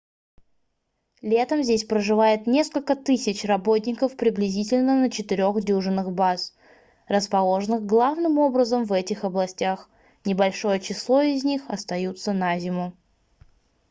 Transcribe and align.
летом 1.21 1.61
здесь 1.61 1.83
проживает 1.85 2.47
несколько 2.47 2.95
тысяч 2.95 3.45
работников 3.45 4.17
приблизительно 4.17 4.99
на 4.99 5.11
четырех 5.11 5.63
дюжинах 5.63 6.09
баз 6.09 6.55
расположенных 7.07 7.85
главным 7.85 8.39
образом 8.39 8.83
в 8.85 8.93
этих 8.93 9.23
областях 9.25 9.87
небольшое 10.25 10.79
число 10.79 11.21
из 11.21 11.43
них 11.43 11.69
остаются 11.69 12.33
на 12.33 12.57
зиму 12.57 12.97